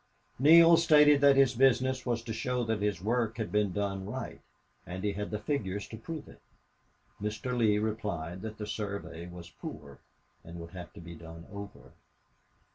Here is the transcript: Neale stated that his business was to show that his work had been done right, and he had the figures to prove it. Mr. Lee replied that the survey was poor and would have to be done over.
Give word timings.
Neale 0.39 0.77
stated 0.77 1.21
that 1.21 1.35
his 1.35 1.53
business 1.53 2.07
was 2.07 2.23
to 2.23 2.33
show 2.33 2.63
that 2.63 2.81
his 2.81 3.03
work 3.03 3.37
had 3.37 3.51
been 3.51 3.71
done 3.71 4.03
right, 4.07 4.41
and 4.83 5.03
he 5.03 5.11
had 5.13 5.29
the 5.29 5.37
figures 5.37 5.87
to 5.89 5.95
prove 5.95 6.27
it. 6.27 6.41
Mr. 7.21 7.55
Lee 7.55 7.77
replied 7.77 8.41
that 8.41 8.57
the 8.57 8.65
survey 8.65 9.27
was 9.27 9.51
poor 9.51 9.99
and 10.43 10.59
would 10.59 10.71
have 10.71 10.91
to 10.93 10.99
be 10.99 11.13
done 11.13 11.45
over. 11.53 11.93